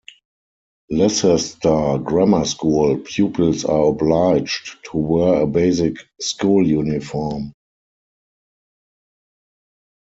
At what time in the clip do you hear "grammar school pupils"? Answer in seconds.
2.03-3.63